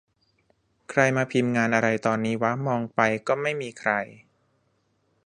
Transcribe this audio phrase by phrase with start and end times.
[0.89, 3.91] ใครมาพิมพ์งานอะไรตอนนี้วะ มองไป ก็ไม่มีใคร